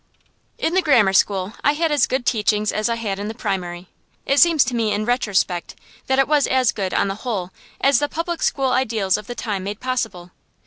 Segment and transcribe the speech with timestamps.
[0.57, 3.35] In the grammar school I had as good teaching as I had had in the
[3.35, 3.87] primary.
[4.25, 5.75] It seems to me in retrospect
[6.07, 9.35] that it was as good, on the whole, as the public school ideals of the
[9.35, 10.31] time made possible.